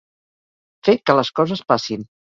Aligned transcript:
Fer 0.89 0.95
que 1.09 1.17
les 1.21 1.33
coses 1.41 1.65
passin. 1.75 2.07